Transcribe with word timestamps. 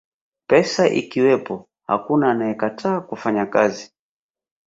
pesa 0.49 0.83
ikiwepo 0.89 1.69
hakuna 1.87 2.31
anayekataa 2.31 3.01
kufanya 3.01 3.45
kazi 3.45 3.91